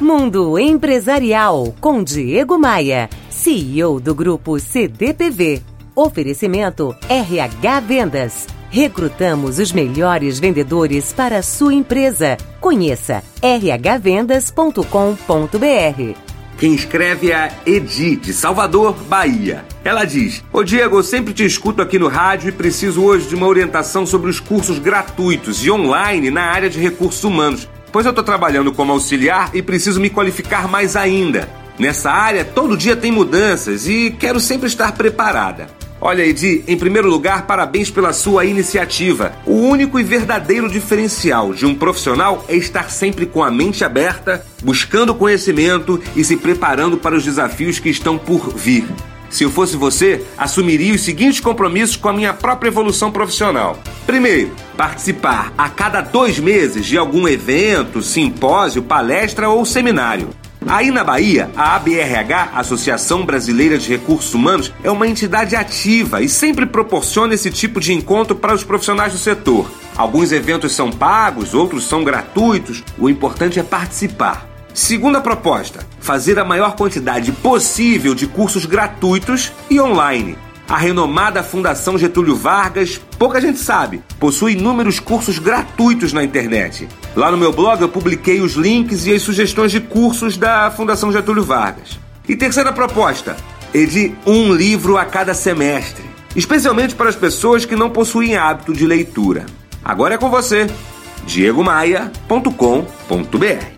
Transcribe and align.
Mundo 0.00 0.56
Empresarial 0.56 1.74
com 1.80 2.04
Diego 2.04 2.56
Maia, 2.56 3.10
CEO 3.28 3.98
do 3.98 4.14
grupo 4.14 4.60
CDPV. 4.60 5.60
Oferecimento 5.94 6.94
RH 7.08 7.80
Vendas. 7.80 8.46
Recrutamos 8.70 9.58
os 9.58 9.72
melhores 9.72 10.38
vendedores 10.38 11.12
para 11.12 11.38
a 11.38 11.42
sua 11.42 11.74
empresa. 11.74 12.36
Conheça 12.60 13.24
rhvendas.com.br. 13.42 16.28
Quem 16.58 16.74
escreve 16.74 17.30
é 17.30 17.36
a 17.36 17.52
Edi, 17.66 18.16
de 18.16 18.32
Salvador, 18.32 18.94
Bahia. 19.08 19.64
Ela 19.84 20.04
diz: 20.04 20.44
Ô 20.52 20.62
Diego, 20.62 20.98
eu 20.98 21.02
sempre 21.02 21.32
te 21.32 21.44
escuto 21.44 21.82
aqui 21.82 21.98
no 21.98 22.08
rádio 22.08 22.48
e 22.48 22.52
preciso 22.52 23.02
hoje 23.02 23.28
de 23.28 23.34
uma 23.34 23.46
orientação 23.46 24.06
sobre 24.06 24.30
os 24.30 24.38
cursos 24.38 24.78
gratuitos 24.78 25.64
e 25.64 25.70
online 25.70 26.30
na 26.30 26.42
área 26.42 26.70
de 26.70 26.80
recursos 26.80 27.24
humanos, 27.24 27.68
pois 27.92 28.06
eu 28.06 28.10
estou 28.10 28.24
trabalhando 28.24 28.72
como 28.72 28.92
auxiliar 28.92 29.50
e 29.54 29.62
preciso 29.62 30.00
me 30.00 30.10
qualificar 30.10 30.68
mais 30.68 30.96
ainda. 30.96 31.48
Nessa 31.78 32.10
área, 32.10 32.44
todo 32.44 32.76
dia 32.76 32.96
tem 32.96 33.12
mudanças 33.12 33.86
e 33.86 34.10
quero 34.18 34.40
sempre 34.40 34.66
estar 34.66 34.92
preparada. 34.92 35.68
Olha, 36.00 36.24
Edi, 36.24 36.62
em 36.68 36.76
primeiro 36.76 37.08
lugar, 37.08 37.46
parabéns 37.46 37.90
pela 37.90 38.12
sua 38.12 38.44
iniciativa. 38.44 39.32
O 39.44 39.54
único 39.54 39.98
e 39.98 40.04
verdadeiro 40.04 40.68
diferencial 40.68 41.52
de 41.52 41.66
um 41.66 41.74
profissional 41.74 42.44
é 42.48 42.54
estar 42.54 42.88
sempre 42.88 43.26
com 43.26 43.42
a 43.42 43.50
mente 43.50 43.84
aberta, 43.84 44.44
buscando 44.62 45.14
conhecimento 45.14 46.00
e 46.14 46.22
se 46.22 46.36
preparando 46.36 46.96
para 46.96 47.16
os 47.16 47.24
desafios 47.24 47.80
que 47.80 47.88
estão 47.88 48.16
por 48.16 48.54
vir. 48.54 48.86
Se 49.30 49.44
eu 49.44 49.50
fosse 49.50 49.76
você, 49.76 50.24
assumiria 50.36 50.94
os 50.94 51.02
seguintes 51.02 51.40
compromissos 51.40 51.96
com 51.96 52.08
a 52.08 52.12
minha 52.12 52.32
própria 52.32 52.68
evolução 52.68 53.10
profissional. 53.10 53.78
Primeiro, 54.06 54.50
participar 54.76 55.52
a 55.56 55.68
cada 55.68 56.00
dois 56.00 56.38
meses 56.38 56.86
de 56.86 56.96
algum 56.96 57.28
evento, 57.28 58.02
simpósio, 58.02 58.82
palestra 58.82 59.48
ou 59.48 59.64
seminário. 59.64 60.30
Aí 60.66 60.90
na 60.90 61.04
Bahia, 61.04 61.50
a 61.56 61.76
ABRH, 61.76 62.50
Associação 62.54 63.24
Brasileira 63.24 63.78
de 63.78 63.88
Recursos 63.88 64.34
Humanos, 64.34 64.72
é 64.82 64.90
uma 64.90 65.06
entidade 65.06 65.56
ativa 65.56 66.20
e 66.20 66.28
sempre 66.28 66.66
proporciona 66.66 67.34
esse 67.34 67.50
tipo 67.50 67.80
de 67.80 67.92
encontro 67.92 68.36
para 68.36 68.54
os 68.54 68.64
profissionais 68.64 69.12
do 69.12 69.18
setor. 69.18 69.70
Alguns 69.96 70.30
eventos 70.30 70.72
são 70.72 70.90
pagos, 70.90 71.54
outros 71.54 71.84
são 71.84 72.04
gratuitos. 72.04 72.84
O 72.98 73.08
importante 73.08 73.58
é 73.58 73.62
participar. 73.62 74.46
Segunda 74.78 75.20
proposta: 75.20 75.84
fazer 75.98 76.38
a 76.38 76.44
maior 76.44 76.76
quantidade 76.76 77.32
possível 77.32 78.14
de 78.14 78.28
cursos 78.28 78.64
gratuitos 78.64 79.52
e 79.68 79.80
online 79.80 80.38
a 80.68 80.76
renomada 80.76 81.42
Fundação 81.42 81.96
Getúlio 81.96 82.36
Vargas, 82.36 83.00
pouca 83.18 83.40
gente 83.40 83.58
sabe, 83.58 84.02
possui 84.20 84.52
inúmeros 84.52 85.00
cursos 85.00 85.38
gratuitos 85.38 86.12
na 86.12 86.22
internet. 86.22 86.86
Lá 87.16 87.30
no 87.30 87.38
meu 87.38 87.50
blog 87.50 87.80
eu 87.80 87.88
publiquei 87.88 88.42
os 88.42 88.52
links 88.52 89.06
e 89.06 89.14
as 89.14 89.22
sugestões 89.22 89.72
de 89.72 89.80
cursos 89.80 90.36
da 90.36 90.70
Fundação 90.70 91.10
Getúlio 91.10 91.42
Vargas. 91.42 91.98
E 92.28 92.36
terceira 92.36 92.70
proposta: 92.70 93.34
edi 93.72 94.14
um 94.26 94.52
livro 94.52 94.98
a 94.98 95.06
cada 95.06 95.32
semestre, 95.32 96.04
especialmente 96.36 96.94
para 96.94 97.08
as 97.08 97.16
pessoas 97.16 97.64
que 97.64 97.74
não 97.74 97.88
possuem 97.88 98.36
hábito 98.36 98.74
de 98.74 98.86
leitura. 98.86 99.46
Agora 99.82 100.16
é 100.16 100.18
com 100.18 100.28
você, 100.28 100.66
diegomaia.com.br. 101.26 103.77